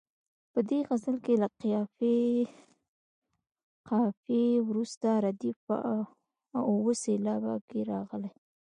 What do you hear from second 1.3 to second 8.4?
له قافیې وروسته ردیف په اوه سېلابه کې راغلی.